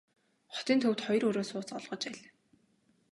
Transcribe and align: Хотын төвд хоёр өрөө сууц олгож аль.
Хотын 0.55 0.77
төвд 0.81 0.99
хоёр 1.05 1.23
өрөө 1.29 1.45
сууц 1.47 1.69
олгож 1.77 2.03
аль. 2.09 2.21